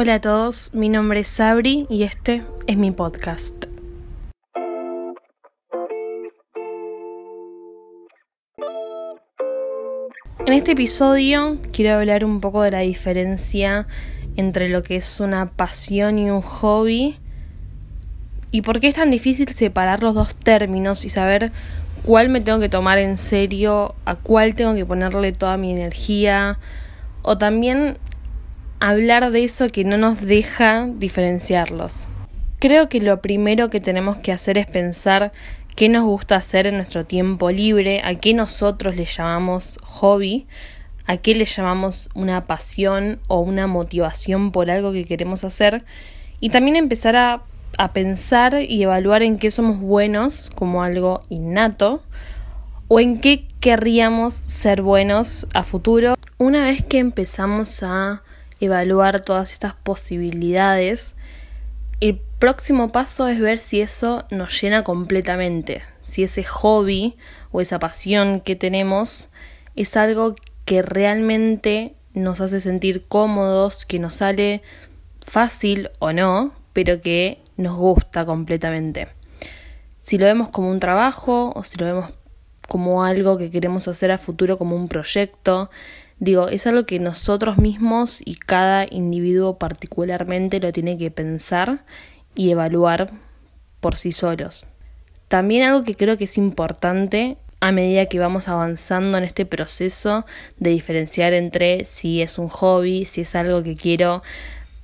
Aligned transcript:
Hola 0.00 0.14
a 0.14 0.20
todos, 0.20 0.72
mi 0.74 0.88
nombre 0.88 1.18
es 1.18 1.26
Sabri 1.26 1.88
y 1.90 2.04
este 2.04 2.44
es 2.68 2.76
mi 2.76 2.92
podcast. 2.92 3.64
En 10.46 10.52
este 10.52 10.70
episodio 10.70 11.58
quiero 11.72 11.96
hablar 11.96 12.24
un 12.24 12.40
poco 12.40 12.62
de 12.62 12.70
la 12.70 12.78
diferencia 12.78 13.88
entre 14.36 14.68
lo 14.68 14.84
que 14.84 14.94
es 14.94 15.18
una 15.18 15.50
pasión 15.50 16.20
y 16.20 16.30
un 16.30 16.42
hobby 16.42 17.16
y 18.52 18.62
por 18.62 18.78
qué 18.78 18.86
es 18.86 18.94
tan 18.94 19.10
difícil 19.10 19.48
separar 19.48 20.04
los 20.04 20.14
dos 20.14 20.36
términos 20.36 21.04
y 21.04 21.08
saber 21.08 21.50
cuál 22.04 22.28
me 22.28 22.40
tengo 22.40 22.60
que 22.60 22.68
tomar 22.68 22.98
en 22.98 23.18
serio, 23.18 23.96
a 24.04 24.14
cuál 24.14 24.54
tengo 24.54 24.76
que 24.76 24.86
ponerle 24.86 25.32
toda 25.32 25.56
mi 25.56 25.72
energía 25.72 26.60
o 27.22 27.36
también 27.36 27.98
hablar 28.80 29.30
de 29.30 29.44
eso 29.44 29.68
que 29.68 29.84
no 29.84 29.96
nos 29.96 30.20
deja 30.20 30.86
diferenciarlos. 30.86 32.08
Creo 32.58 32.88
que 32.88 33.00
lo 33.00 33.20
primero 33.20 33.70
que 33.70 33.80
tenemos 33.80 34.18
que 34.18 34.32
hacer 34.32 34.58
es 34.58 34.66
pensar 34.66 35.32
qué 35.76 35.88
nos 35.88 36.04
gusta 36.04 36.36
hacer 36.36 36.66
en 36.66 36.76
nuestro 36.76 37.04
tiempo 37.04 37.50
libre, 37.50 38.00
a 38.04 38.14
qué 38.16 38.34
nosotros 38.34 38.96
le 38.96 39.04
llamamos 39.04 39.78
hobby, 39.82 40.46
a 41.06 41.16
qué 41.18 41.34
le 41.34 41.44
llamamos 41.44 42.08
una 42.14 42.46
pasión 42.46 43.20
o 43.28 43.40
una 43.40 43.66
motivación 43.66 44.50
por 44.50 44.70
algo 44.70 44.92
que 44.92 45.04
queremos 45.04 45.44
hacer 45.44 45.84
y 46.40 46.50
también 46.50 46.76
empezar 46.76 47.16
a, 47.16 47.42
a 47.78 47.92
pensar 47.92 48.60
y 48.60 48.82
evaluar 48.82 49.22
en 49.22 49.38
qué 49.38 49.50
somos 49.50 49.78
buenos 49.78 50.50
como 50.54 50.82
algo 50.82 51.22
innato 51.28 52.02
o 52.88 53.00
en 53.00 53.20
qué 53.20 53.46
querríamos 53.60 54.34
ser 54.34 54.82
buenos 54.82 55.46
a 55.54 55.62
futuro. 55.62 56.14
Una 56.38 56.64
vez 56.64 56.82
que 56.82 56.98
empezamos 56.98 57.82
a 57.82 58.22
evaluar 58.60 59.20
todas 59.20 59.52
estas 59.52 59.74
posibilidades, 59.74 61.14
el 62.00 62.20
próximo 62.38 62.92
paso 62.92 63.26
es 63.28 63.40
ver 63.40 63.58
si 63.58 63.80
eso 63.80 64.24
nos 64.30 64.60
llena 64.60 64.84
completamente, 64.84 65.82
si 66.02 66.22
ese 66.22 66.44
hobby 66.44 67.16
o 67.50 67.60
esa 67.60 67.78
pasión 67.78 68.40
que 68.40 68.56
tenemos 68.56 69.28
es 69.74 69.96
algo 69.96 70.34
que 70.64 70.82
realmente 70.82 71.94
nos 72.14 72.40
hace 72.40 72.60
sentir 72.60 73.04
cómodos, 73.06 73.84
que 73.84 73.98
nos 73.98 74.16
sale 74.16 74.62
fácil 75.24 75.90
o 75.98 76.12
no, 76.12 76.52
pero 76.72 77.00
que 77.00 77.38
nos 77.56 77.76
gusta 77.76 78.24
completamente. 78.24 79.08
Si 80.00 80.18
lo 80.18 80.26
vemos 80.26 80.48
como 80.48 80.70
un 80.70 80.80
trabajo 80.80 81.52
o 81.54 81.64
si 81.64 81.76
lo 81.78 81.86
vemos 81.86 82.12
como 82.68 83.02
algo 83.02 83.38
que 83.38 83.50
queremos 83.50 83.88
hacer 83.88 84.10
a 84.12 84.18
futuro 84.18 84.58
como 84.58 84.76
un 84.76 84.88
proyecto, 84.88 85.70
Digo, 86.20 86.48
es 86.48 86.66
algo 86.66 86.84
que 86.84 86.98
nosotros 86.98 87.58
mismos 87.58 88.20
y 88.24 88.34
cada 88.34 88.86
individuo 88.90 89.58
particularmente 89.58 90.58
lo 90.58 90.72
tiene 90.72 90.98
que 90.98 91.10
pensar 91.10 91.84
y 92.34 92.50
evaluar 92.50 93.10
por 93.80 93.96
sí 93.96 94.10
solos. 94.10 94.66
También 95.28 95.62
algo 95.68 95.84
que 95.84 95.94
creo 95.94 96.16
que 96.16 96.24
es 96.24 96.36
importante 96.36 97.36
a 97.60 97.72
medida 97.72 98.06
que 98.06 98.18
vamos 98.18 98.48
avanzando 98.48 99.18
en 99.18 99.24
este 99.24 99.44
proceso 99.44 100.24
de 100.58 100.70
diferenciar 100.70 101.34
entre 101.34 101.84
si 101.84 102.22
es 102.22 102.38
un 102.38 102.48
hobby, 102.48 103.04
si 103.04 103.20
es 103.20 103.34
algo 103.34 103.62
que 103.62 103.76
quiero 103.76 104.22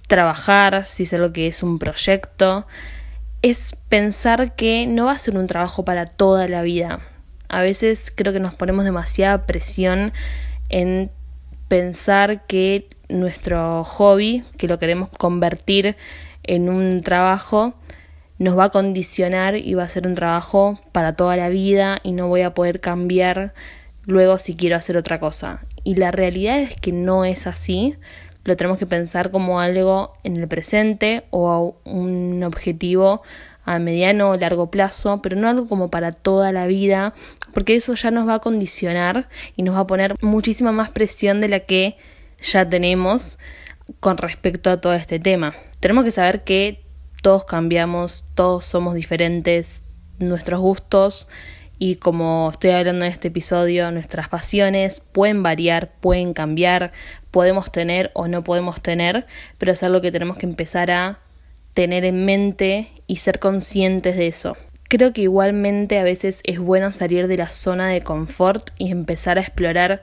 trabajar, 0.06 0.84
si 0.84 1.04
es 1.04 1.14
algo 1.14 1.32
que 1.32 1.46
es 1.46 1.62
un 1.62 1.78
proyecto, 1.78 2.66
es 3.42 3.76
pensar 3.88 4.54
que 4.54 4.86
no 4.86 5.06
va 5.06 5.12
a 5.12 5.18
ser 5.18 5.36
un 5.36 5.46
trabajo 5.46 5.84
para 5.84 6.06
toda 6.06 6.48
la 6.48 6.62
vida. 6.62 7.00
A 7.48 7.62
veces 7.62 8.12
creo 8.14 8.32
que 8.32 8.40
nos 8.40 8.54
ponemos 8.54 8.84
demasiada 8.84 9.46
presión 9.46 10.12
en 10.68 11.10
pensar 11.68 12.46
que 12.46 12.88
nuestro 13.08 13.84
hobby, 13.84 14.44
que 14.56 14.68
lo 14.68 14.78
queremos 14.78 15.08
convertir 15.10 15.96
en 16.42 16.68
un 16.68 17.02
trabajo, 17.02 17.74
nos 18.38 18.58
va 18.58 18.64
a 18.64 18.70
condicionar 18.70 19.56
y 19.56 19.74
va 19.74 19.84
a 19.84 19.88
ser 19.88 20.06
un 20.06 20.14
trabajo 20.14 20.78
para 20.92 21.14
toda 21.14 21.36
la 21.36 21.48
vida 21.48 22.00
y 22.02 22.12
no 22.12 22.28
voy 22.28 22.42
a 22.42 22.54
poder 22.54 22.80
cambiar 22.80 23.54
luego 24.06 24.38
si 24.38 24.56
quiero 24.56 24.76
hacer 24.76 24.96
otra 24.96 25.20
cosa. 25.20 25.64
Y 25.84 25.96
la 25.96 26.10
realidad 26.10 26.58
es 26.58 26.74
que 26.76 26.92
no 26.92 27.24
es 27.24 27.46
así. 27.46 27.96
Lo 28.44 28.56
tenemos 28.56 28.78
que 28.78 28.86
pensar 28.86 29.30
como 29.30 29.60
algo 29.60 30.14
en 30.22 30.36
el 30.36 30.48
presente 30.48 31.24
o 31.30 31.76
un 31.84 32.42
objetivo 32.44 33.22
a 33.64 33.78
mediano 33.78 34.30
o 34.30 34.36
largo 34.36 34.70
plazo, 34.70 35.22
pero 35.22 35.36
no 35.36 35.48
algo 35.48 35.66
como 35.66 35.90
para 35.90 36.12
toda 36.12 36.52
la 36.52 36.66
vida, 36.66 37.14
porque 37.54 37.74
eso 37.74 37.94
ya 37.94 38.10
nos 38.10 38.28
va 38.28 38.34
a 38.34 38.38
condicionar 38.40 39.28
y 39.56 39.62
nos 39.62 39.76
va 39.76 39.80
a 39.80 39.86
poner 39.86 40.14
muchísima 40.20 40.72
más 40.72 40.90
presión 40.90 41.40
de 41.40 41.48
la 41.48 41.60
que 41.60 41.96
ya 42.42 42.68
tenemos 42.68 43.38
con 44.00 44.18
respecto 44.18 44.70
a 44.70 44.80
todo 44.80 44.92
este 44.94 45.18
tema. 45.18 45.54
Tenemos 45.80 46.04
que 46.04 46.10
saber 46.10 46.44
que 46.44 46.84
todos 47.22 47.44
cambiamos, 47.46 48.26
todos 48.34 48.66
somos 48.66 48.94
diferentes, 48.94 49.84
nuestros 50.18 50.60
gustos 50.60 51.28
y 51.78 51.96
como 51.96 52.50
estoy 52.50 52.70
hablando 52.70 53.04
en 53.04 53.10
este 53.10 53.28
episodio, 53.28 53.90
nuestras 53.90 54.28
pasiones 54.28 55.00
pueden 55.00 55.42
variar, 55.42 55.92
pueden 56.00 56.32
cambiar, 56.32 56.92
podemos 57.34 57.72
tener 57.72 58.12
o 58.14 58.28
no 58.28 58.44
podemos 58.44 58.80
tener, 58.80 59.26
pero 59.58 59.72
es 59.72 59.82
algo 59.82 60.00
que 60.00 60.12
tenemos 60.12 60.36
que 60.36 60.46
empezar 60.46 60.92
a 60.92 61.18
tener 61.72 62.04
en 62.04 62.24
mente 62.24 62.92
y 63.08 63.16
ser 63.16 63.40
conscientes 63.40 64.16
de 64.16 64.28
eso. 64.28 64.56
Creo 64.84 65.12
que 65.12 65.22
igualmente 65.22 65.98
a 65.98 66.04
veces 66.04 66.42
es 66.44 66.60
bueno 66.60 66.92
salir 66.92 67.26
de 67.26 67.36
la 67.36 67.48
zona 67.48 67.88
de 67.88 68.02
confort 68.02 68.70
y 68.78 68.92
empezar 68.92 69.36
a 69.36 69.40
explorar 69.40 70.00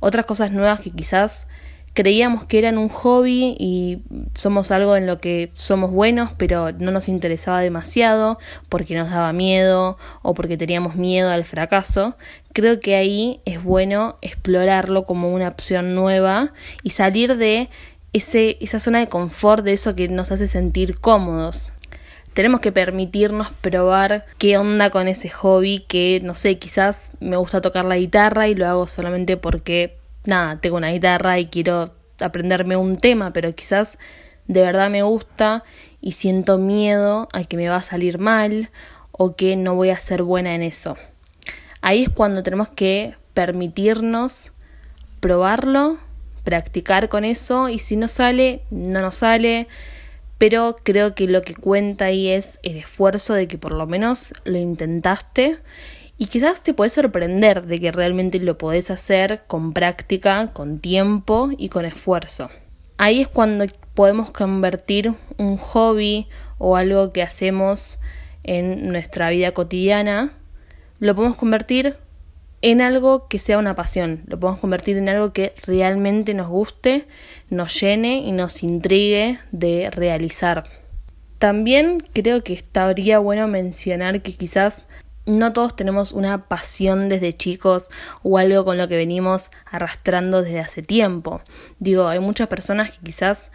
otras 0.00 0.26
cosas 0.26 0.52
nuevas 0.52 0.80
que 0.80 0.90
quizás 0.90 1.48
creíamos 1.96 2.44
que 2.44 2.58
eran 2.58 2.76
un 2.76 2.90
hobby 2.90 3.56
y 3.58 4.02
somos 4.34 4.70
algo 4.70 4.96
en 4.96 5.06
lo 5.06 5.18
que 5.18 5.50
somos 5.54 5.90
buenos, 5.90 6.30
pero 6.36 6.70
no 6.72 6.90
nos 6.90 7.08
interesaba 7.08 7.62
demasiado 7.62 8.38
porque 8.68 8.94
nos 8.94 9.10
daba 9.10 9.32
miedo 9.32 9.96
o 10.20 10.34
porque 10.34 10.58
teníamos 10.58 10.94
miedo 10.94 11.30
al 11.30 11.42
fracaso. 11.44 12.14
Creo 12.52 12.80
que 12.80 12.96
ahí 12.96 13.40
es 13.46 13.64
bueno 13.64 14.18
explorarlo 14.20 15.04
como 15.06 15.32
una 15.32 15.48
opción 15.48 15.94
nueva 15.94 16.52
y 16.82 16.90
salir 16.90 17.38
de 17.38 17.70
ese, 18.12 18.58
esa 18.60 18.78
zona 18.78 18.98
de 18.98 19.08
confort, 19.08 19.64
de 19.64 19.72
eso 19.72 19.96
que 19.96 20.08
nos 20.08 20.30
hace 20.30 20.46
sentir 20.46 21.00
cómodos. 21.00 21.72
Tenemos 22.34 22.60
que 22.60 22.72
permitirnos 22.72 23.48
probar 23.62 24.26
qué 24.36 24.58
onda 24.58 24.90
con 24.90 25.08
ese 25.08 25.30
hobby 25.30 25.86
que, 25.88 26.20
no 26.22 26.34
sé, 26.34 26.58
quizás 26.58 27.12
me 27.20 27.38
gusta 27.38 27.62
tocar 27.62 27.86
la 27.86 27.96
guitarra 27.96 28.48
y 28.48 28.54
lo 28.54 28.66
hago 28.66 28.86
solamente 28.86 29.38
porque, 29.38 29.96
nada, 30.26 30.60
tengo 30.60 30.76
una 30.76 30.90
guitarra 30.90 31.38
y 31.38 31.46
quiero 31.46 31.94
aprenderme 32.20 32.76
un 32.76 32.96
tema, 32.96 33.32
pero 33.32 33.54
quizás 33.54 33.98
de 34.46 34.62
verdad 34.62 34.90
me 34.90 35.02
gusta 35.02 35.64
y 36.00 36.12
siento 36.12 36.58
miedo 36.58 37.28
a 37.32 37.44
que 37.44 37.56
me 37.56 37.68
va 37.68 37.76
a 37.76 37.82
salir 37.82 38.18
mal 38.18 38.70
o 39.12 39.36
que 39.36 39.56
no 39.56 39.74
voy 39.74 39.90
a 39.90 39.98
ser 39.98 40.22
buena 40.22 40.54
en 40.54 40.62
eso. 40.62 40.96
Ahí 41.80 42.04
es 42.04 42.10
cuando 42.10 42.42
tenemos 42.42 42.68
que 42.68 43.16
permitirnos 43.34 44.52
probarlo 45.20 45.98
practicar 46.46 47.08
con 47.08 47.24
eso 47.24 47.68
y 47.68 47.80
si 47.80 47.96
no 47.96 48.06
sale, 48.06 48.62
no 48.70 49.02
nos 49.02 49.16
sale. 49.16 49.66
Pero 50.38 50.76
creo 50.82 51.14
que 51.14 51.26
lo 51.26 51.42
que 51.42 51.54
cuenta 51.54 52.06
ahí 52.06 52.28
es 52.28 52.60
el 52.62 52.76
esfuerzo 52.76 53.34
de 53.34 53.48
que 53.48 53.58
por 53.58 53.74
lo 53.74 53.86
menos 53.86 54.32
lo 54.44 54.56
intentaste 54.56 55.58
y 56.18 56.26
quizás 56.26 56.62
te 56.62 56.74
puedes 56.74 56.94
sorprender 56.94 57.66
de 57.66 57.78
que 57.78 57.92
realmente 57.92 58.38
lo 58.38 58.56
podés 58.56 58.90
hacer 58.90 59.42
con 59.46 59.72
práctica, 59.72 60.52
con 60.52 60.78
tiempo 60.78 61.50
y 61.56 61.68
con 61.68 61.84
esfuerzo. 61.84 62.48
Ahí 62.96 63.20
es 63.20 63.28
cuando 63.28 63.66
podemos 63.94 64.30
convertir 64.30 65.14
un 65.36 65.58
hobby 65.58 66.28
o 66.58 66.76
algo 66.76 67.12
que 67.12 67.22
hacemos 67.22 67.98
en 68.44 68.88
nuestra 68.88 69.28
vida 69.28 69.52
cotidiana, 69.52 70.32
lo 70.98 71.14
podemos 71.14 71.36
convertir 71.36 71.96
en 72.62 72.80
algo 72.80 73.28
que 73.28 73.38
sea 73.38 73.58
una 73.58 73.76
pasión, 73.76 74.22
lo 74.26 74.40
podemos 74.40 74.60
convertir 74.60 74.96
en 74.96 75.10
algo 75.10 75.34
que 75.34 75.52
realmente 75.66 76.32
nos 76.32 76.48
guste, 76.48 77.06
nos 77.50 77.78
llene 77.78 78.18
y 78.18 78.32
nos 78.32 78.62
intrigue 78.62 79.38
de 79.52 79.90
realizar. 79.90 80.64
También 81.38 82.02
creo 82.14 82.42
que 82.42 82.54
estaría 82.54 83.18
bueno 83.18 83.46
mencionar 83.46 84.22
que 84.22 84.32
quizás 84.32 84.88
no 85.26 85.52
todos 85.52 85.74
tenemos 85.74 86.12
una 86.12 86.46
pasión 86.46 87.08
desde 87.08 87.36
chicos 87.36 87.90
o 88.22 88.38
algo 88.38 88.64
con 88.64 88.78
lo 88.78 88.88
que 88.88 88.96
venimos 88.96 89.50
arrastrando 89.66 90.42
desde 90.42 90.60
hace 90.60 90.82
tiempo. 90.82 91.42
Digo, 91.80 92.08
hay 92.08 92.20
muchas 92.20 92.48
personas 92.48 92.92
que 92.92 92.98
quizás 93.04 93.50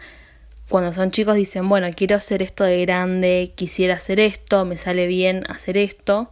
cuando 0.68 0.92
son 0.92 1.10
chicos 1.10 1.34
dicen, 1.34 1.68
bueno, 1.68 1.88
quiero 1.94 2.16
hacer 2.16 2.42
esto 2.42 2.64
de 2.64 2.80
grande, 2.82 3.52
quisiera 3.56 3.94
hacer 3.94 4.20
esto, 4.20 4.64
me 4.64 4.76
sale 4.76 5.06
bien 5.06 5.44
hacer 5.48 5.76
esto, 5.76 6.30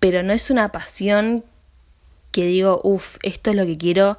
pero 0.00 0.22
no 0.22 0.32
es 0.32 0.50
una 0.50 0.72
pasión 0.72 1.44
que 2.30 2.46
digo, 2.46 2.80
uff, 2.82 3.16
esto 3.22 3.50
es 3.50 3.56
lo 3.56 3.66
que 3.66 3.76
quiero 3.76 4.18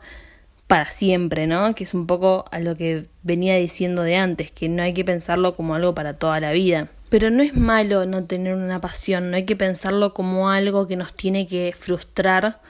para 0.68 0.86
siempre, 0.86 1.48
¿no? 1.48 1.76
Que 1.76 1.84
es 1.84 1.94
un 1.94 2.08
poco 2.08 2.46
a 2.52 2.60
lo 2.60 2.76
que 2.76 3.08
venía 3.24 3.56
diciendo 3.56 4.02
de 4.02 4.18
antes, 4.18 4.52
que 4.52 4.70
no 4.70 4.84
hay 4.84 4.94
que 4.94 5.06
pensarlo 5.06 5.56
como 5.56 5.76
algo 5.76 5.94
para 5.94 6.14
toda 6.14 6.40
la 6.40 6.52
vida. 6.52 6.90
Pero 7.10 7.30
no 7.30 7.44
es 7.44 7.56
malo 7.56 8.06
no 8.06 8.24
tener 8.26 8.56
una 8.56 8.82
pasión, 8.82 9.30
no 9.30 9.38
hay 9.38 9.46
que 9.46 9.56
pensarlo 9.56 10.14
como 10.14 10.50
algo 10.50 10.88
que 10.88 10.96
nos 10.96 11.14
tiene 11.14 11.48
que 11.48 11.74
frustrar 11.78 12.62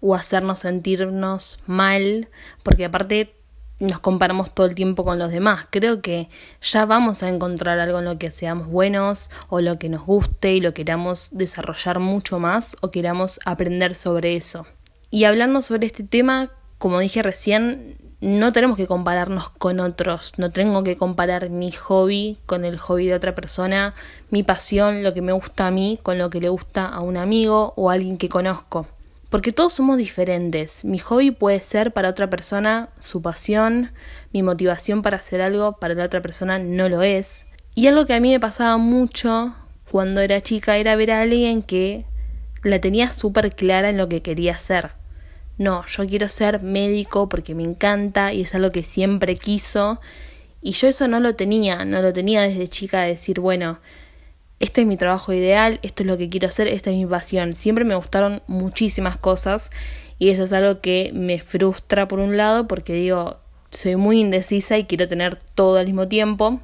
o 0.00 0.14
hacernos 0.14 0.60
sentirnos 0.60 1.60
mal, 1.66 2.28
porque 2.62 2.84
aparte 2.84 3.34
nos 3.78 3.98
comparamos 3.98 4.54
todo 4.54 4.66
el 4.66 4.74
tiempo 4.74 5.04
con 5.04 5.18
los 5.18 5.32
demás. 5.32 5.66
Creo 5.70 6.02
que 6.02 6.28
ya 6.60 6.84
vamos 6.84 7.22
a 7.22 7.28
encontrar 7.28 7.80
algo 7.80 7.98
en 7.98 8.04
lo 8.04 8.18
que 8.18 8.30
seamos 8.30 8.66
buenos 8.66 9.30
o 9.48 9.60
lo 9.60 9.78
que 9.78 9.88
nos 9.88 10.04
guste 10.04 10.52
y 10.52 10.60
lo 10.60 10.74
queramos 10.74 11.28
desarrollar 11.32 11.98
mucho 11.98 12.38
más 12.38 12.76
o 12.82 12.90
queramos 12.90 13.40
aprender 13.46 13.94
sobre 13.94 14.36
eso. 14.36 14.66
Y 15.10 15.24
hablando 15.24 15.62
sobre 15.62 15.86
este 15.86 16.04
tema, 16.04 16.50
como 16.80 16.98
dije 16.98 17.22
recién, 17.22 17.98
no 18.22 18.54
tenemos 18.54 18.78
que 18.78 18.86
compararnos 18.86 19.50
con 19.50 19.80
otros, 19.80 20.38
no 20.38 20.50
tengo 20.50 20.82
que 20.82 20.96
comparar 20.96 21.50
mi 21.50 21.72
hobby 21.72 22.38
con 22.46 22.64
el 22.64 22.78
hobby 22.78 23.06
de 23.06 23.12
otra 23.12 23.34
persona, 23.34 23.94
mi 24.30 24.42
pasión, 24.42 25.02
lo 25.02 25.12
que 25.12 25.20
me 25.20 25.32
gusta 25.32 25.66
a 25.66 25.70
mí 25.70 25.98
con 26.02 26.16
lo 26.16 26.30
que 26.30 26.40
le 26.40 26.48
gusta 26.48 26.86
a 26.86 27.00
un 27.00 27.18
amigo 27.18 27.74
o 27.76 27.90
a 27.90 27.92
alguien 27.92 28.16
que 28.16 28.30
conozco. 28.30 28.86
Porque 29.28 29.52
todos 29.52 29.74
somos 29.74 29.98
diferentes. 29.98 30.82
Mi 30.86 30.98
hobby 30.98 31.32
puede 31.32 31.60
ser 31.60 31.92
para 31.92 32.08
otra 32.08 32.30
persona 32.30 32.88
su 33.02 33.20
pasión, 33.20 33.92
mi 34.32 34.42
motivación 34.42 35.02
para 35.02 35.18
hacer 35.18 35.42
algo 35.42 35.76
para 35.76 35.92
la 35.92 36.06
otra 36.06 36.22
persona 36.22 36.58
no 36.58 36.88
lo 36.88 37.02
es. 37.02 37.44
Y 37.74 37.88
algo 37.88 38.06
que 38.06 38.14
a 38.14 38.20
mí 38.20 38.30
me 38.30 38.40
pasaba 38.40 38.78
mucho 38.78 39.54
cuando 39.90 40.22
era 40.22 40.40
chica 40.40 40.78
era 40.78 40.96
ver 40.96 41.10
a 41.10 41.20
alguien 41.20 41.60
que 41.60 42.06
la 42.62 42.80
tenía 42.80 43.10
súper 43.10 43.54
clara 43.54 43.90
en 43.90 43.98
lo 43.98 44.08
que 44.08 44.22
quería 44.22 44.54
hacer. 44.54 44.98
No, 45.60 45.84
yo 45.84 46.06
quiero 46.06 46.26
ser 46.30 46.62
médico 46.62 47.28
porque 47.28 47.54
me 47.54 47.62
encanta 47.62 48.32
y 48.32 48.40
es 48.40 48.54
algo 48.54 48.72
que 48.72 48.82
siempre 48.82 49.36
quiso. 49.36 50.00
Y 50.62 50.72
yo 50.72 50.88
eso 50.88 51.06
no 51.06 51.20
lo 51.20 51.34
tenía, 51.34 51.84
no 51.84 52.00
lo 52.00 52.14
tenía 52.14 52.40
desde 52.40 52.66
chica 52.66 53.02
de 53.02 53.08
decir, 53.08 53.40
bueno, 53.40 53.78
este 54.58 54.80
es 54.80 54.86
mi 54.86 54.96
trabajo 54.96 55.34
ideal, 55.34 55.78
esto 55.82 56.02
es 56.02 56.06
lo 56.06 56.16
que 56.16 56.30
quiero 56.30 56.48
hacer, 56.48 56.66
esta 56.66 56.88
es 56.88 56.96
mi 56.96 57.04
pasión. 57.04 57.52
Siempre 57.52 57.84
me 57.84 57.94
gustaron 57.94 58.40
muchísimas 58.46 59.18
cosas 59.18 59.70
y 60.18 60.30
eso 60.30 60.44
es 60.44 60.54
algo 60.54 60.80
que 60.80 61.10
me 61.12 61.40
frustra 61.40 62.08
por 62.08 62.20
un 62.20 62.38
lado 62.38 62.66
porque 62.66 62.94
digo, 62.94 63.36
soy 63.70 63.96
muy 63.96 64.18
indecisa 64.18 64.78
y 64.78 64.84
quiero 64.84 65.08
tener 65.08 65.36
todo 65.54 65.76
al 65.76 65.84
mismo 65.84 66.08
tiempo, 66.08 66.58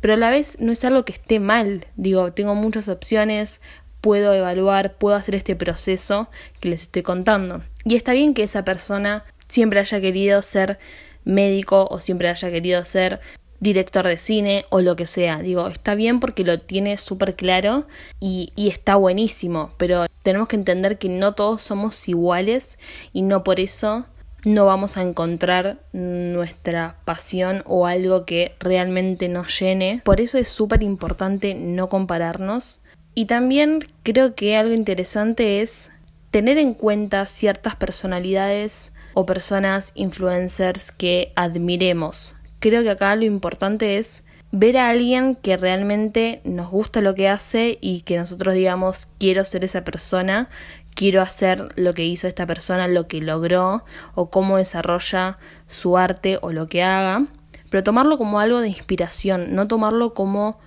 pero 0.00 0.14
a 0.14 0.16
la 0.16 0.30
vez 0.30 0.56
no 0.58 0.72
es 0.72 0.82
algo 0.86 1.04
que 1.04 1.12
esté 1.12 1.38
mal. 1.38 1.84
Digo, 1.96 2.32
tengo 2.32 2.54
muchas 2.54 2.88
opciones, 2.88 3.60
puedo 4.02 4.34
evaluar, 4.34 4.96
puedo 4.96 5.16
hacer 5.16 5.34
este 5.34 5.56
proceso 5.56 6.28
que 6.60 6.68
les 6.68 6.82
estoy 6.82 7.00
contando. 7.02 7.62
Y 7.86 7.94
está 7.94 8.12
bien 8.12 8.34
que 8.34 8.42
esa 8.42 8.64
persona 8.64 9.24
siempre 9.48 9.80
haya 9.80 10.00
querido 10.00 10.42
ser 10.42 10.78
médico 11.24 11.88
o 11.90 12.00
siempre 12.00 12.28
haya 12.28 12.50
querido 12.50 12.84
ser 12.84 13.20
director 13.60 14.06
de 14.06 14.18
cine 14.18 14.66
o 14.70 14.80
lo 14.80 14.96
que 14.96 15.06
sea. 15.06 15.38
Digo, 15.38 15.68
está 15.68 15.94
bien 15.94 16.20
porque 16.20 16.44
lo 16.44 16.58
tiene 16.58 16.96
súper 16.98 17.36
claro 17.36 17.86
y, 18.20 18.52
está 18.56 18.96
buenísimo, 18.96 19.70
pero 19.78 20.06
tenemos 20.22 20.48
que 20.48 20.56
entender 20.56 20.98
que 20.98 21.08
no 21.08 21.34
todos 21.34 21.62
somos 21.62 22.08
iguales 22.08 22.78
y 23.12 23.22
no 23.22 23.44
por 23.44 23.60
eso 23.60 24.04
no 24.44 24.66
vamos 24.66 24.96
a 24.96 25.02
encontrar 25.02 25.78
nuestra 25.92 26.96
pasión 27.04 27.62
o 27.64 27.86
algo 27.86 28.26
que 28.26 28.56
realmente 28.58 29.28
nos 29.28 29.60
llene. 29.60 30.02
Por 30.04 30.20
eso 30.20 30.38
es 30.38 30.48
súper 30.48 30.82
importante 30.82 31.54
no 31.54 31.88
compararnos. 31.88 32.80
Y 33.14 33.26
también 33.26 33.80
creo 34.02 34.34
que 34.34 34.56
algo 34.56 34.74
interesante 34.74 35.60
es 35.60 35.90
tener 36.30 36.56
en 36.58 36.72
cuenta 36.72 37.26
ciertas 37.26 37.76
personalidades 37.76 38.92
o 39.14 39.26
personas 39.26 39.92
influencers 39.94 40.90
que 40.90 41.32
admiremos. 41.36 42.34
Creo 42.58 42.82
que 42.82 42.90
acá 42.90 43.14
lo 43.16 43.24
importante 43.24 43.98
es 43.98 44.24
ver 44.50 44.78
a 44.78 44.88
alguien 44.88 45.34
que 45.34 45.56
realmente 45.56 46.40
nos 46.44 46.70
gusta 46.70 47.00
lo 47.00 47.14
que 47.14 47.28
hace 47.28 47.78
y 47.80 48.02
que 48.02 48.16
nosotros 48.16 48.54
digamos 48.54 49.08
quiero 49.18 49.44
ser 49.44 49.64
esa 49.64 49.84
persona, 49.84 50.48
quiero 50.94 51.20
hacer 51.22 51.68
lo 51.76 51.94
que 51.94 52.04
hizo 52.04 52.28
esta 52.28 52.46
persona, 52.46 52.88
lo 52.88 53.08
que 53.08 53.20
logró 53.20 53.84
o 54.14 54.30
cómo 54.30 54.58
desarrolla 54.58 55.38
su 55.68 55.98
arte 55.98 56.38
o 56.40 56.52
lo 56.52 56.68
que 56.68 56.82
haga, 56.82 57.26
pero 57.70 57.82
tomarlo 57.82 58.18
como 58.18 58.40
algo 58.40 58.60
de 58.60 58.68
inspiración, 58.68 59.54
no 59.54 59.68
tomarlo 59.68 60.14
como 60.14 60.58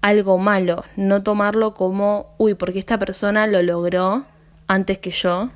algo 0.00 0.38
malo, 0.38 0.84
no 0.96 1.22
tomarlo 1.22 1.74
como, 1.74 2.34
uy, 2.38 2.54
porque 2.54 2.78
esta 2.78 2.98
persona 2.98 3.46
lo 3.46 3.62
logró 3.62 4.24
antes 4.66 4.98
que 4.98 5.10
yo. 5.10 5.50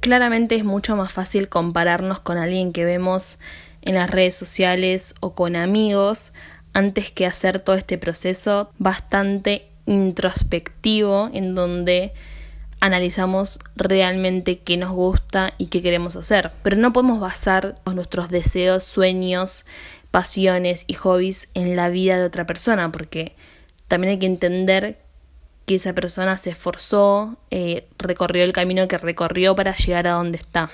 Claramente 0.00 0.54
es 0.54 0.64
mucho 0.64 0.96
más 0.96 1.12
fácil 1.12 1.48
compararnos 1.48 2.20
con 2.20 2.38
alguien 2.38 2.72
que 2.72 2.84
vemos 2.84 3.38
en 3.82 3.94
las 3.94 4.10
redes 4.10 4.36
sociales 4.36 5.14
o 5.20 5.34
con 5.34 5.56
amigos 5.56 6.32
antes 6.72 7.10
que 7.10 7.26
hacer 7.26 7.60
todo 7.60 7.76
este 7.76 7.98
proceso 7.98 8.70
bastante 8.78 9.68
introspectivo 9.86 11.30
en 11.32 11.54
donde 11.54 12.12
analizamos 12.80 13.58
realmente 13.74 14.60
qué 14.60 14.76
nos 14.76 14.92
gusta 14.92 15.54
y 15.58 15.66
qué 15.66 15.82
queremos 15.82 16.14
hacer. 16.14 16.52
Pero 16.62 16.76
no 16.76 16.92
podemos 16.92 17.18
basar 17.18 17.74
nuestros 17.92 18.28
deseos, 18.28 18.84
sueños, 18.84 19.64
pasiones 20.10 20.84
y 20.86 20.94
hobbies 20.94 21.48
en 21.54 21.74
la 21.74 21.88
vida 21.88 22.18
de 22.18 22.24
otra 22.24 22.46
persona 22.46 22.92
porque 22.92 23.34
también 23.88 24.12
hay 24.12 24.18
que 24.18 24.26
entender 24.26 24.98
que 25.66 25.74
esa 25.74 25.92
persona 25.92 26.36
se 26.38 26.50
esforzó, 26.50 27.36
eh, 27.50 27.88
recorrió 27.98 28.44
el 28.44 28.52
camino 28.52 28.88
que 28.88 28.96
recorrió 28.96 29.54
para 29.54 29.74
llegar 29.74 30.06
a 30.06 30.12
donde 30.12 30.38
está. 30.38 30.70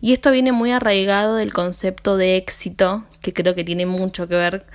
Y 0.00 0.12
esto 0.12 0.30
viene 0.30 0.52
muy 0.52 0.70
arraigado 0.70 1.36
del 1.36 1.52
concepto 1.52 2.16
de 2.16 2.36
éxito, 2.36 3.04
que 3.20 3.34
creo 3.34 3.54
que 3.54 3.64
tiene 3.64 3.84
mucho 3.84 4.28
que 4.28 4.36
ver 4.36 4.66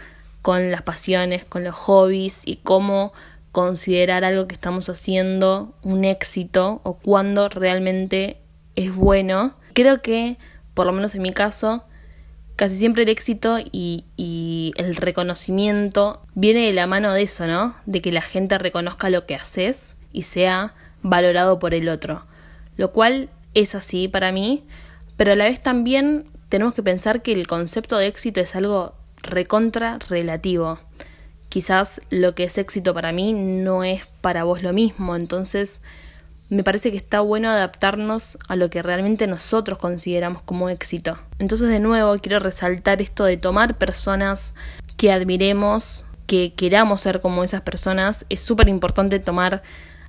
con 0.42 0.70
las 0.70 0.82
pasiones, 0.82 1.46
con 1.46 1.64
los 1.64 1.76
hobbies 1.76 2.42
y 2.46 2.58
cómo 2.58 3.14
considerar 3.52 4.26
algo 4.26 4.48
que 4.48 4.56
estamos 4.56 4.90
haciendo 4.90 5.74
un 5.82 6.04
éxito 6.04 6.82
o 6.84 6.96
cuándo 6.96 7.50
realmente 7.50 8.42
es 8.76 8.94
bueno. 8.94 9.56
Creo 9.74 10.02
que, 10.02 10.38
por 10.74 10.86
lo 10.86 10.92
menos 10.92 11.16
en 11.16 11.22
mi 11.22 11.32
caso, 11.32 11.86
casi 12.56 12.78
siempre 12.78 13.04
el 13.04 13.10
éxito 13.10 13.58
y, 13.60 14.06
el 14.78 14.96
reconocimiento 14.96 16.22
viene 16.36 16.68
de 16.68 16.74
la 16.74 16.88
mano 16.88 17.14
de 17.14 17.24
eso, 17.24 17.48
¿no? 17.48 17.76
De 17.86 18.02
que 18.02 18.12
la 18.12 18.22
gente 18.22 18.58
reconozca 18.58 19.10
lo 19.10 19.26
que 19.26 19.36
haces 19.36 19.96
y 20.12 20.24
sea 20.24 20.74
valorado 21.02 21.60
por 21.60 21.74
el 21.74 21.90
otro. 21.90 22.26
Lo 22.78 22.92
cual 22.92 23.30
es 23.54 23.76
así 23.76 24.08
para 24.08 24.32
mí, 24.32 24.64
pero 25.18 25.34
a 25.34 25.36
la 25.36 25.46
vez 25.46 25.62
también 25.62 26.26
tenemos 26.50 26.74
que 26.74 26.84
pensar 26.84 27.22
que 27.22 27.34
el 27.34 27.48
concepto 27.48 27.98
de 27.98 28.08
éxito 28.08 28.40
es 28.40 28.56
algo 28.56 28.94
recontra 29.22 30.00
relativo. 30.10 30.80
Quizás 31.50 32.02
lo 32.10 32.34
que 32.34 32.46
es 32.46 32.58
éxito 32.58 32.94
para 32.94 33.12
mí 33.12 33.34
no 33.34 33.84
es 33.84 34.06
para 34.22 34.44
vos 34.44 34.64
lo 34.64 34.74
mismo, 34.74 35.16
entonces 35.16 35.82
me 36.54 36.64
parece 36.64 36.92
que 36.92 36.98
está 36.98 37.20
bueno 37.22 37.50
adaptarnos 37.50 38.38
a 38.48 38.56
lo 38.56 38.70
que 38.70 38.84
realmente 38.84 39.26
nosotros 39.28 39.80
consideramos 39.80 40.44
como 40.44 40.70
éxito. 40.70 41.18
Entonces 41.40 41.70
de 41.70 41.80
nuevo 41.80 42.16
quiero 42.20 42.40
resaltar 42.40 43.02
esto 43.02 43.26
de 43.26 43.38
tomar 43.38 43.78
personas 43.78 44.54
que 44.96 45.12
admiremos, 45.12 46.06
que 46.28 46.54
queramos 46.54 47.02
ser 47.02 47.22
como 47.22 47.44
esas 47.44 47.62
personas. 47.62 48.26
Es 48.30 48.42
súper 48.42 48.70
importante 48.70 49.20
tomar 49.20 49.64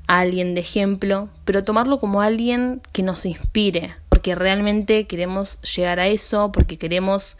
a 0.06 0.20
alguien 0.20 0.54
de 0.54 0.60
ejemplo, 0.60 1.30
pero 1.46 1.64
tomarlo 1.64 1.98
como 1.98 2.20
alguien 2.20 2.82
que 2.92 3.02
nos 3.02 3.24
inspire, 3.24 3.94
porque 4.10 4.34
realmente 4.34 5.06
queremos 5.06 5.58
llegar 5.62 5.98
a 5.98 6.08
eso, 6.08 6.52
porque 6.52 6.76
queremos 6.76 7.38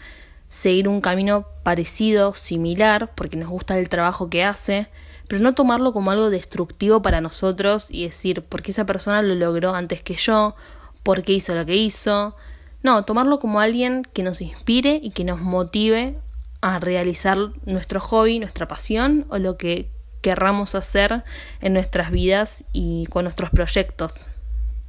seguir 0.49 0.89
un 0.89 1.03
camino 1.03 1.47
parecido, 1.63 2.33
similar, 2.33 3.11
porque 3.15 3.37
nos 3.37 3.51
gusta 3.51 3.79
el 3.79 3.91
trabajo 3.91 4.31
que 4.31 4.45
hace, 4.45 4.89
pero 5.29 5.43
no 5.43 5.55
tomarlo 5.55 5.93
como 5.93 6.11
algo 6.11 6.31
destructivo 6.31 7.03
para 7.03 7.21
nosotros 7.21 7.89
y 7.91 8.05
decir, 8.05 8.43
porque 8.43 8.73
esa 8.73 8.87
persona 8.87 9.23
lo 9.23 9.35
logró 9.35 9.75
antes 9.75 10.03
que 10.03 10.15
yo, 10.15 10.55
porque 11.03 11.33
hizo 11.33 11.55
lo 11.55 11.65
que 11.67 11.77
hizo. 11.77 12.37
No, 12.83 13.05
tomarlo 13.05 13.39
como 13.39 13.61
alguien 13.61 14.03
que 14.13 14.23
nos 14.23 14.41
inspire 14.41 15.01
y 15.03 15.11
que 15.11 15.25
nos 15.25 15.41
motive 15.41 16.19
a 16.61 16.79
realizar 16.79 17.39
nuestro 17.65 18.01
hobby, 18.01 18.39
nuestra 18.39 18.69
pasión 18.69 19.27
o 19.29 19.39
lo 19.39 19.57
que 19.57 19.91
querramos 20.21 20.75
hacer 20.75 21.25
en 21.61 21.75
nuestras 21.75 22.11
vidas 22.11 22.65
y 22.73 23.07
con 23.07 23.25
nuestros 23.25 23.51
proyectos. 23.51 24.27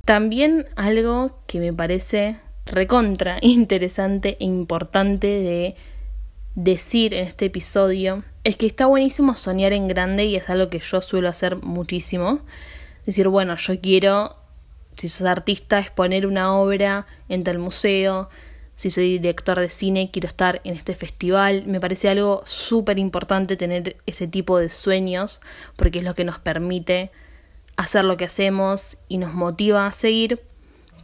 También 0.06 0.68
algo 0.76 1.40
que 1.48 1.60
me 1.60 1.74
parece 1.74 2.40
recontra 2.66 3.38
interesante 3.42 4.38
e 4.40 4.46
importante 4.46 5.28
de 5.28 5.76
decir 6.56 7.14
en 7.14 7.28
este 7.28 7.46
episodio 7.46 8.24
es 8.44 8.56
que 8.56 8.66
está 8.66 8.86
buenísimo 8.86 9.36
soñar 9.36 9.74
en 9.74 9.88
grande 9.88 10.26
y 10.26 10.36
es 10.36 10.50
algo 10.50 10.70
que 10.70 10.80
yo 10.80 11.02
suelo 11.02 11.30
hacer 11.30 11.58
muchísimo. 11.58 12.40
Decir, 13.06 13.28
bueno, 13.28 13.56
yo 13.58 13.80
quiero, 13.80 14.36
si 14.96 15.10
sos 15.10 15.28
artista, 15.28 15.80
exponer 15.80 16.26
una 16.26 16.56
obra 16.56 17.06
en 17.30 17.46
el 17.46 17.60
museo, 17.60 18.30
si 18.76 18.90
soy 18.90 19.20
director 19.20 19.60
de 19.60 19.70
cine, 19.70 20.10
quiero 20.12 20.28
estar 20.28 20.62
en 20.64 20.74
este 20.74 20.96
festival. 20.96 21.64
Me 21.66 21.80
parece 21.80 22.10
algo 22.10 22.42
súper 22.46 23.00
importante 23.00 23.56
tener 23.56 23.98
ese 24.06 24.28
tipo 24.28 24.58
de 24.58 24.70
sueños 24.70 25.42
porque 25.76 26.00
es 26.00 26.06
lo 26.06 26.14
que 26.14 26.26
nos 26.26 26.40
permite 26.40 27.12
hacer 27.78 28.06
lo 28.06 28.18
que 28.18 28.26
hacemos 28.26 28.98
y 29.08 29.18
nos 29.18 29.34
motiva 29.34 29.88
a 29.88 29.92
seguir. 29.92 30.42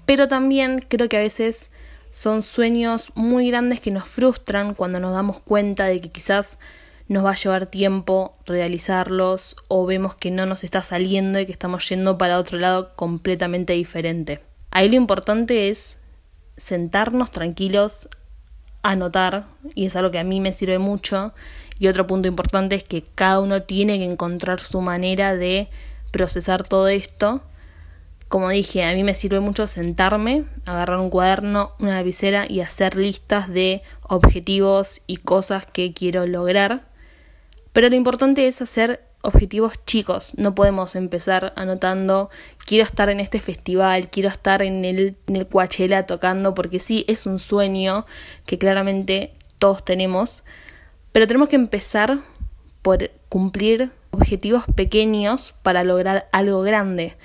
Pero 0.06 0.28
también 0.28 0.80
creo 0.88 1.08
que 1.08 1.18
a 1.18 1.22
veces 1.22 1.72
son 2.12 2.44
sueños 2.44 3.12
muy 3.16 3.50
grandes 3.50 3.80
que 3.80 3.92
nos 3.92 4.06
frustran 4.06 4.74
cuando 4.74 5.00
nos 5.00 5.14
damos 5.14 5.40
cuenta 5.40 5.86
de 5.86 6.02
que 6.02 6.10
quizás 6.10 6.60
nos 7.08 7.26
va 7.26 7.32
a 7.32 7.36
llevar 7.36 7.68
tiempo 7.68 8.38
realizarlos 8.46 9.56
o 9.68 9.86
vemos 9.86 10.16
que 10.16 10.32
no 10.32 10.46
nos 10.46 10.64
está 10.64 10.82
saliendo 10.82 11.40
y 11.40 11.46
que 11.46 11.52
estamos 11.52 11.88
yendo 11.90 12.18
para 12.18 12.40
otro 12.40 12.58
lado 12.58 12.96
completamente 12.96 13.74
diferente. 13.74 14.42
Ahí 14.72 14.90
lo 14.90 14.96
importante 14.96 15.70
es 15.70 15.98
sentarnos 16.56 17.32
tranquilos 17.32 18.08
anotar 18.84 19.46
y 19.76 19.86
es 19.86 19.96
algo 19.96 20.12
que 20.12 20.20
a 20.20 20.24
mí 20.24 20.40
me 20.40 20.54
sirve 20.54 20.80
mucho. 20.80 21.34
Y 21.80 21.88
otro 21.88 22.08
punto 22.08 22.28
importante 22.28 22.76
es 22.76 22.84
que 22.84 23.04
cada 23.04 23.40
uno 23.40 23.64
tiene 23.64 23.98
que 23.98 24.06
encontrar 24.06 24.60
su 24.60 24.82
manera 24.82 25.36
de 25.36 25.70
procesar 26.12 26.64
todo 26.64 26.88
esto. 26.88 27.42
Como 28.32 28.48
dije, 28.48 28.86
a 28.86 28.94
mí 28.94 29.04
me 29.04 29.14
sirve 29.14 29.42
mucho 29.42 29.68
sentarme, 29.68 30.46
agarrar 30.66 31.00
un 31.00 31.10
cuaderno, 31.10 31.74
una 31.80 31.98
lapicera 31.98 32.46
y 32.48 32.62
hacer 32.62 32.96
listas 32.96 33.50
de 33.50 33.82
objetivos 34.04 35.02
y 35.06 35.18
cosas 35.18 35.66
que 35.66 35.92
quiero 35.92 36.26
lograr. 36.26 36.88
Pero 37.74 37.90
lo 37.90 37.96
importante 37.98 38.48
es 38.48 38.62
hacer 38.62 39.04
objetivos 39.22 39.74
chicos. 39.86 40.32
No 40.38 40.56
podemos 40.56 40.96
empezar 40.96 41.52
anotando 41.58 42.30
quiero 42.66 42.86
estar 42.86 43.10
en 43.10 43.20
este 43.20 43.42
festival, 43.42 44.10
quiero 44.10 44.30
estar 44.30 44.62
en 44.62 44.86
el, 44.86 45.18
en 45.28 45.36
el 45.36 45.46
Coachella 45.50 46.06
tocando, 46.06 46.54
porque 46.54 46.80
sí, 46.80 47.04
es 47.10 47.26
un 47.26 47.38
sueño 47.38 48.06
que 48.46 48.58
claramente 48.58 49.34
todos 49.60 49.84
tenemos, 49.84 50.46
pero 51.12 51.28
tenemos 51.28 51.50
que 51.50 51.58
empezar 51.58 52.20
por 52.82 53.12
cumplir 53.28 53.92
objetivos 54.12 54.64
pequeños 54.74 55.54
para 55.64 55.84
lograr 55.84 56.30
algo 56.32 56.62
grande. 56.62 57.18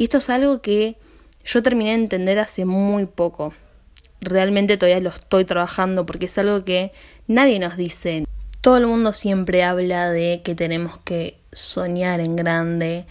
Y 0.00 0.04
esto 0.04 0.16
es 0.16 0.30
algo 0.30 0.62
que 0.62 0.96
yo 1.44 1.62
terminé 1.62 1.90
de 1.90 1.96
entender 1.96 2.38
hace 2.38 2.64
muy 2.64 3.04
poco. 3.04 3.52
Realmente 4.22 4.78
todavía 4.78 4.98
lo 4.98 5.10
estoy 5.10 5.44
trabajando 5.44 6.06
porque 6.06 6.24
es 6.24 6.38
algo 6.38 6.64
que 6.64 6.92
nadie 7.26 7.58
nos 7.58 7.76
dice. 7.76 8.24
Todo 8.62 8.78
el 8.78 8.86
mundo 8.86 9.12
siempre 9.12 9.62
habla 9.62 10.08
de 10.08 10.40
que 10.42 10.54
tenemos 10.54 10.96
que 10.96 11.38
soñar 11.52 12.20
en 12.20 12.34
grande 12.34 13.04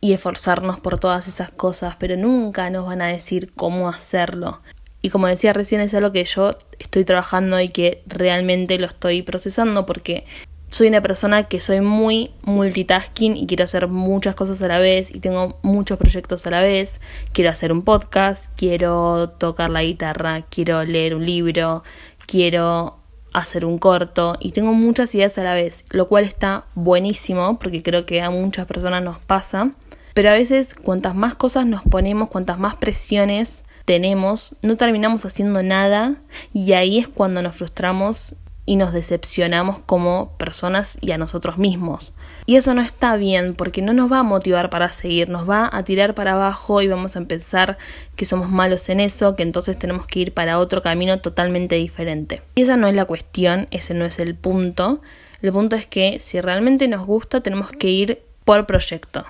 y 0.00 0.12
esforzarnos 0.12 0.78
por 0.78 1.00
todas 1.00 1.26
esas 1.26 1.50
cosas, 1.50 1.96
pero 1.98 2.16
nunca 2.16 2.70
nos 2.70 2.86
van 2.86 3.02
a 3.02 3.08
decir 3.08 3.50
cómo 3.56 3.88
hacerlo. 3.88 4.62
Y 5.02 5.10
como 5.10 5.26
decía 5.26 5.52
recién, 5.52 5.80
es 5.80 5.94
algo 5.94 6.12
que 6.12 6.24
yo 6.24 6.56
estoy 6.78 7.04
trabajando 7.04 7.58
y 7.58 7.70
que 7.70 8.04
realmente 8.06 8.78
lo 8.78 8.86
estoy 8.86 9.22
procesando 9.22 9.84
porque 9.84 10.26
soy 10.74 10.88
una 10.88 11.02
persona 11.02 11.44
que 11.44 11.60
soy 11.60 11.80
muy 11.80 12.32
multitasking 12.42 13.36
y 13.36 13.46
quiero 13.46 13.62
hacer 13.62 13.86
muchas 13.86 14.34
cosas 14.34 14.60
a 14.60 14.66
la 14.66 14.80
vez 14.80 15.14
y 15.14 15.20
tengo 15.20 15.56
muchos 15.62 15.98
proyectos 15.98 16.48
a 16.48 16.50
la 16.50 16.62
vez. 16.62 17.00
Quiero 17.32 17.50
hacer 17.50 17.70
un 17.70 17.82
podcast, 17.82 18.52
quiero 18.56 19.30
tocar 19.38 19.70
la 19.70 19.84
guitarra, 19.84 20.42
quiero 20.42 20.82
leer 20.84 21.14
un 21.14 21.24
libro, 21.24 21.84
quiero 22.26 22.98
hacer 23.32 23.64
un 23.64 23.78
corto 23.78 24.36
y 24.40 24.50
tengo 24.50 24.74
muchas 24.74 25.14
ideas 25.14 25.38
a 25.38 25.44
la 25.44 25.54
vez, 25.54 25.84
lo 25.90 26.08
cual 26.08 26.24
está 26.24 26.64
buenísimo 26.74 27.56
porque 27.60 27.84
creo 27.84 28.04
que 28.04 28.20
a 28.20 28.30
muchas 28.30 28.66
personas 28.66 29.00
nos 29.00 29.20
pasa. 29.20 29.70
Pero 30.12 30.30
a 30.30 30.32
veces 30.32 30.74
cuantas 30.74 31.14
más 31.14 31.36
cosas 31.36 31.66
nos 31.66 31.84
ponemos, 31.84 32.30
cuantas 32.30 32.58
más 32.58 32.74
presiones 32.74 33.62
tenemos, 33.84 34.56
no 34.60 34.76
terminamos 34.76 35.24
haciendo 35.24 35.62
nada 35.62 36.16
y 36.52 36.72
ahí 36.72 36.98
es 36.98 37.06
cuando 37.06 37.42
nos 37.42 37.54
frustramos 37.54 38.34
y 38.66 38.76
nos 38.76 38.92
decepcionamos 38.92 39.78
como 39.78 40.32
personas 40.38 40.98
y 41.00 41.12
a 41.12 41.18
nosotros 41.18 41.58
mismos. 41.58 42.14
Y 42.46 42.56
eso 42.56 42.74
no 42.74 42.82
está 42.82 43.16
bien 43.16 43.54
porque 43.54 43.82
no 43.82 43.92
nos 43.92 44.12
va 44.12 44.18
a 44.18 44.22
motivar 44.22 44.68
para 44.68 44.90
seguir, 44.90 45.28
nos 45.28 45.48
va 45.48 45.68
a 45.72 45.82
tirar 45.84 46.14
para 46.14 46.32
abajo 46.32 46.82
y 46.82 46.88
vamos 46.88 47.16
a 47.16 47.24
pensar 47.24 47.78
que 48.16 48.26
somos 48.26 48.50
malos 48.50 48.88
en 48.88 49.00
eso, 49.00 49.34
que 49.36 49.42
entonces 49.42 49.78
tenemos 49.78 50.06
que 50.06 50.20
ir 50.20 50.34
para 50.34 50.58
otro 50.58 50.82
camino 50.82 51.20
totalmente 51.20 51.76
diferente. 51.76 52.42
Y 52.54 52.62
esa 52.62 52.76
no 52.76 52.86
es 52.86 52.94
la 52.94 53.06
cuestión, 53.06 53.66
ese 53.70 53.94
no 53.94 54.04
es 54.04 54.18
el 54.18 54.34
punto. 54.34 55.00
El 55.40 55.52
punto 55.52 55.76
es 55.76 55.86
que 55.86 56.20
si 56.20 56.40
realmente 56.40 56.88
nos 56.88 57.06
gusta 57.06 57.42
tenemos 57.42 57.70
que 57.70 57.90
ir 57.90 58.22
por 58.44 58.66
proyecto. 58.66 59.24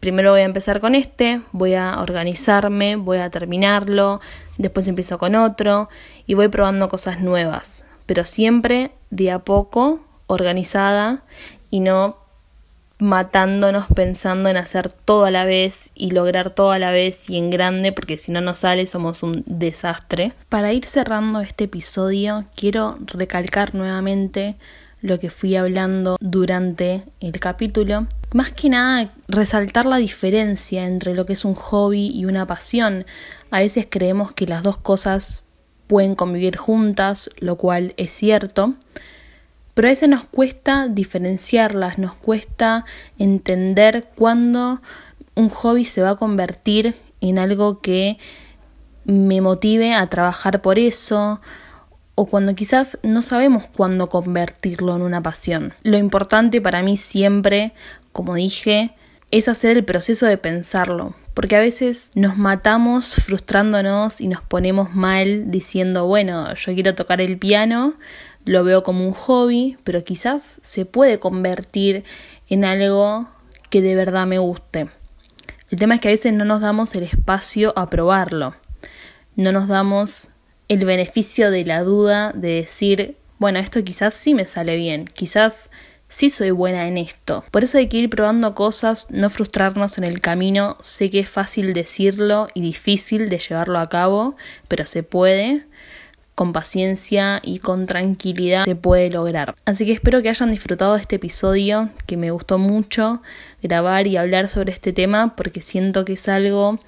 Primero 0.00 0.32
voy 0.32 0.40
a 0.40 0.44
empezar 0.44 0.80
con 0.80 0.96
este, 0.96 1.42
voy 1.52 1.74
a 1.74 2.00
organizarme, 2.00 2.96
voy 2.96 3.18
a 3.18 3.30
terminarlo, 3.30 4.20
después 4.58 4.88
empiezo 4.88 5.16
con 5.16 5.36
otro 5.36 5.88
y 6.26 6.34
voy 6.34 6.48
probando 6.48 6.88
cosas 6.88 7.20
nuevas 7.20 7.84
pero 8.06 8.24
siempre 8.24 8.92
de 9.10 9.30
a 9.30 9.40
poco, 9.40 10.00
organizada 10.26 11.22
y 11.70 11.80
no 11.80 12.16
matándonos 13.02 13.86
pensando 13.94 14.48
en 14.48 14.56
hacer 14.56 14.92
todo 14.92 15.24
a 15.24 15.32
la 15.32 15.44
vez 15.44 15.90
y 15.96 16.12
lograr 16.12 16.50
todo 16.50 16.70
a 16.70 16.78
la 16.78 16.92
vez 16.92 17.28
y 17.28 17.36
en 17.36 17.50
grande 17.50 17.90
porque 17.90 18.16
si 18.16 18.30
no 18.30 18.40
nos 18.40 18.58
sale 18.58 18.86
somos 18.86 19.24
un 19.24 19.42
desastre. 19.46 20.32
Para 20.48 20.72
ir 20.72 20.84
cerrando 20.84 21.40
este 21.40 21.64
episodio 21.64 22.44
quiero 22.54 22.98
recalcar 23.06 23.74
nuevamente 23.74 24.54
lo 25.00 25.18
que 25.18 25.30
fui 25.30 25.56
hablando 25.56 26.16
durante 26.20 27.02
el 27.18 27.32
capítulo. 27.40 28.06
Más 28.32 28.52
que 28.52 28.68
nada 28.68 29.12
resaltar 29.26 29.84
la 29.84 29.96
diferencia 29.96 30.86
entre 30.86 31.16
lo 31.16 31.26
que 31.26 31.32
es 31.32 31.44
un 31.44 31.54
hobby 31.54 32.06
y 32.06 32.24
una 32.24 32.46
pasión. 32.46 33.04
A 33.50 33.58
veces 33.58 33.88
creemos 33.90 34.30
que 34.30 34.46
las 34.46 34.62
dos 34.62 34.78
cosas 34.78 35.42
pueden 35.86 36.14
convivir 36.14 36.56
juntas, 36.56 37.30
lo 37.38 37.56
cual 37.56 37.94
es 37.96 38.12
cierto, 38.12 38.74
pero 39.74 39.88
a 39.88 39.90
veces 39.90 40.08
nos 40.08 40.24
cuesta 40.24 40.88
diferenciarlas, 40.88 41.98
nos 41.98 42.14
cuesta 42.14 42.84
entender 43.18 44.08
cuándo 44.14 44.82
un 45.34 45.48
hobby 45.48 45.84
se 45.84 46.02
va 46.02 46.10
a 46.10 46.16
convertir 46.16 46.96
en 47.20 47.38
algo 47.38 47.80
que 47.80 48.18
me 49.04 49.40
motive 49.40 49.94
a 49.94 50.06
trabajar 50.08 50.60
por 50.62 50.78
eso, 50.78 51.40
o 52.14 52.26
cuando 52.26 52.54
quizás 52.54 52.98
no 53.02 53.22
sabemos 53.22 53.64
cuándo 53.66 54.08
convertirlo 54.08 54.94
en 54.94 55.02
una 55.02 55.22
pasión. 55.22 55.72
Lo 55.82 55.96
importante 55.96 56.60
para 56.60 56.82
mí 56.82 56.96
siempre, 56.96 57.72
como 58.12 58.34
dije, 58.34 58.94
es 59.30 59.48
hacer 59.48 59.76
el 59.78 59.84
proceso 59.84 60.26
de 60.26 60.36
pensarlo, 60.36 61.14
porque 61.34 61.56
a 61.56 61.60
veces 61.60 62.10
nos 62.14 62.36
matamos 62.36 63.14
frustrándonos 63.16 64.20
y 64.20 64.28
nos 64.28 64.42
ponemos 64.42 64.94
mal 64.94 65.50
diciendo, 65.50 66.06
bueno, 66.06 66.54
yo 66.54 66.74
quiero 66.74 66.94
tocar 66.94 67.20
el 67.20 67.38
piano, 67.38 67.94
lo 68.44 68.64
veo 68.64 68.82
como 68.82 69.06
un 69.06 69.14
hobby, 69.14 69.78
pero 69.84 70.04
quizás 70.04 70.60
se 70.62 70.84
puede 70.84 71.18
convertir 71.18 72.04
en 72.48 72.64
algo 72.64 73.28
que 73.70 73.80
de 73.80 73.94
verdad 73.94 74.26
me 74.26 74.38
guste. 74.38 74.88
El 75.70 75.78
tema 75.78 75.94
es 75.94 76.00
que 76.00 76.08
a 76.08 76.10
veces 76.10 76.34
no 76.34 76.44
nos 76.44 76.60
damos 76.60 76.94
el 76.94 77.04
espacio 77.04 77.72
a 77.76 77.88
probarlo, 77.88 78.54
no 79.36 79.52
nos 79.52 79.68
damos 79.68 80.28
el 80.68 80.84
beneficio 80.84 81.50
de 81.50 81.64
la 81.64 81.82
duda 81.82 82.32
de 82.32 82.54
decir, 82.54 83.16
bueno, 83.38 83.58
esto 83.58 83.82
quizás 83.82 84.14
sí 84.14 84.34
me 84.34 84.46
sale 84.46 84.76
bien, 84.76 85.06
quizás 85.06 85.70
sí 86.12 86.28
soy 86.28 86.50
buena 86.50 86.86
en 86.86 86.98
esto. 86.98 87.42
Por 87.50 87.64
eso 87.64 87.78
hay 87.78 87.88
que 87.88 87.96
ir 87.96 88.10
probando 88.10 88.54
cosas, 88.54 89.10
no 89.10 89.30
frustrarnos 89.30 89.96
en 89.98 90.04
el 90.04 90.20
camino. 90.20 90.76
Sé 90.82 91.10
que 91.10 91.20
es 91.20 91.28
fácil 91.28 91.72
decirlo 91.72 92.48
y 92.54 92.60
difícil 92.60 93.30
de 93.30 93.38
llevarlo 93.38 93.78
a 93.78 93.88
cabo, 93.88 94.36
pero 94.68 94.86
se 94.86 95.02
puede. 95.02 95.64
Con 96.34 96.52
paciencia 96.52 97.40
y 97.42 97.58
con 97.58 97.86
tranquilidad 97.86 98.64
se 98.64 98.74
puede 98.74 99.10
lograr. 99.10 99.54
Así 99.66 99.84
que 99.84 99.92
espero 99.92 100.22
que 100.22 100.30
hayan 100.30 100.50
disfrutado 100.50 100.94
de 100.94 101.00
este 101.00 101.16
episodio, 101.16 101.90
que 102.06 102.16
me 102.16 102.30
gustó 102.30 102.56
mucho 102.56 103.20
grabar 103.62 104.06
y 104.06 104.16
hablar 104.16 104.48
sobre 104.48 104.72
este 104.72 104.94
tema, 104.94 105.36
porque 105.36 105.60
siento 105.60 106.06
que 106.06 106.14
es 106.14 106.28
algo 106.28 106.78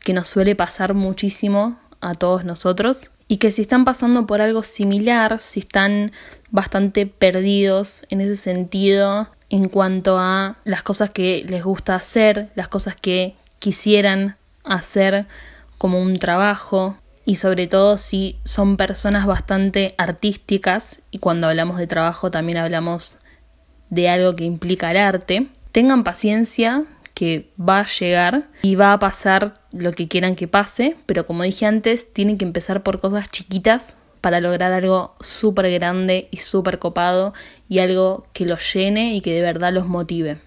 que 0.00 0.12
nos 0.12 0.28
suele 0.28 0.56
pasar 0.56 0.92
muchísimo 0.92 1.78
a 2.00 2.14
todos 2.14 2.44
nosotros 2.44 3.10
y 3.32 3.38
que 3.38 3.50
si 3.50 3.62
están 3.62 3.86
pasando 3.86 4.26
por 4.26 4.42
algo 4.42 4.62
similar, 4.62 5.40
si 5.40 5.60
están 5.60 6.12
bastante 6.50 7.06
perdidos 7.06 8.04
en 8.10 8.20
ese 8.20 8.36
sentido 8.36 9.26
en 9.48 9.70
cuanto 9.70 10.18
a 10.18 10.56
las 10.64 10.82
cosas 10.82 11.08
que 11.08 11.42
les 11.48 11.64
gusta 11.64 11.94
hacer, 11.94 12.50
las 12.56 12.68
cosas 12.68 12.94
que 12.94 13.34
quisieran 13.58 14.36
hacer 14.64 15.24
como 15.78 15.98
un 16.02 16.18
trabajo 16.18 16.98
y 17.24 17.36
sobre 17.36 17.66
todo 17.66 17.96
si 17.96 18.36
son 18.44 18.76
personas 18.76 19.24
bastante 19.24 19.94
artísticas 19.96 21.00
y 21.10 21.16
cuando 21.16 21.48
hablamos 21.48 21.78
de 21.78 21.86
trabajo 21.86 22.30
también 22.30 22.58
hablamos 22.58 23.16
de 23.88 24.10
algo 24.10 24.36
que 24.36 24.44
implica 24.44 24.90
el 24.90 24.98
arte, 24.98 25.46
tengan 25.72 26.04
paciencia 26.04 26.84
que 27.14 27.50
va 27.58 27.80
a 27.80 27.86
llegar 27.86 28.48
y 28.62 28.74
va 28.74 28.92
a 28.92 28.98
pasar 28.98 29.54
lo 29.72 29.92
que 29.92 30.08
quieran 30.08 30.34
que 30.34 30.48
pase, 30.48 30.96
pero 31.06 31.26
como 31.26 31.42
dije 31.42 31.66
antes, 31.66 32.12
tienen 32.12 32.38
que 32.38 32.44
empezar 32.44 32.82
por 32.82 33.00
cosas 33.00 33.30
chiquitas 33.30 33.96
para 34.20 34.40
lograr 34.40 34.72
algo 34.72 35.14
súper 35.20 35.70
grande 35.72 36.28
y 36.30 36.38
súper 36.38 36.78
copado 36.78 37.34
y 37.68 37.80
algo 37.80 38.26
que 38.32 38.46
los 38.46 38.72
llene 38.72 39.14
y 39.14 39.20
que 39.20 39.34
de 39.34 39.42
verdad 39.42 39.72
los 39.72 39.86
motive. 39.86 40.38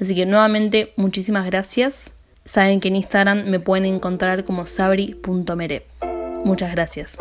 Así 0.00 0.14
que 0.14 0.26
nuevamente 0.26 0.92
muchísimas 0.96 1.46
gracias. 1.46 2.12
Saben 2.44 2.80
que 2.80 2.88
en 2.88 2.96
Instagram 2.96 3.44
me 3.48 3.60
pueden 3.60 3.86
encontrar 3.86 4.44
como 4.44 4.66
sabri.mere. 4.66 5.86
Muchas 6.44 6.70
gracias. 6.72 7.18